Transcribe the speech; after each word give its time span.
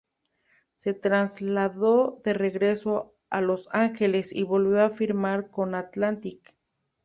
Se 0.73 0.95
trasladó 0.95 2.19
de 2.23 2.33
regreso 2.33 3.13
a 3.29 3.39
Los 3.39 3.69
Angeles 3.71 4.33
y 4.33 4.41
volvió 4.41 4.81
a 4.83 4.89
firmar 4.89 5.51
con 5.51 5.75
Atlantic. 5.75 6.55